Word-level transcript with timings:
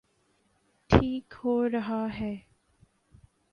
ٹھیک 0.89 1.33
ہو 1.43 1.53
رہا 1.69 2.05
ہے۔ 2.19 2.35